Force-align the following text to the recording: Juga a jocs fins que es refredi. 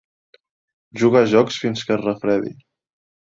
Juga 1.01 1.19
a 1.19 1.27
jocs 1.35 1.59
fins 1.65 1.85
que 1.89 1.95
es 1.97 2.03
refredi. 2.07 2.55